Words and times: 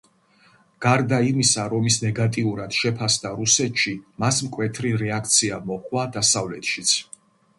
გარდა 0.85 1.17
იმისა, 1.31 1.65
რომ 1.73 1.89
ის 1.89 1.97
ნეგატიურად 2.05 2.73
შეფასდა 2.79 3.33
რუსეთში, 3.41 3.93
მას 4.25 4.41
მკვეთრი 4.47 4.93
რეაქცია 5.03 5.63
მოჰყვა 5.69 6.07
დასავლეთშიც. 6.19 6.95